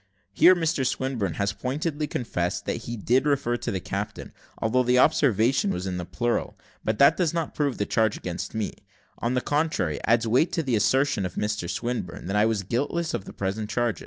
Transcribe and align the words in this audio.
Here 0.33 0.55
Mr 0.55 0.83
Swinburne 0.83 1.35
has 1.35 1.53
pointedly 1.53 2.07
confessed 2.07 2.65
that 2.65 2.85
he 2.87 2.97
did 2.97 3.27
refer 3.27 3.55
to 3.57 3.69
the 3.69 3.79
captain, 3.79 4.31
although 4.57 4.81
the 4.81 4.97
observation 4.97 5.69
was 5.69 5.85
in 5.85 5.97
the 5.97 6.05
plural; 6.05 6.57
but 6.83 6.97
that 6.97 7.17
does 7.17 7.35
not 7.35 7.53
prove 7.53 7.77
the 7.77 7.85
charge 7.85 8.17
against 8.17 8.55
me 8.55 8.73
on 9.19 9.35
the 9.35 9.41
contrary, 9.41 9.99
adds 10.07 10.25
weight 10.27 10.51
to 10.53 10.63
the 10.63 10.75
assertion 10.75 11.23
of 11.23 11.35
Mr 11.35 11.69
Swinburne, 11.69 12.25
that 12.25 12.35
I 12.35 12.47
was 12.47 12.63
guiltless 12.63 13.13
of 13.13 13.25
the 13.25 13.33
present 13.33 13.69
charge. 13.69 13.99